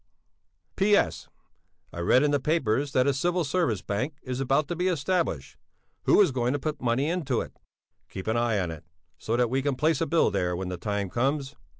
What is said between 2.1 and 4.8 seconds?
in the papers that a Civil Service Bank is about to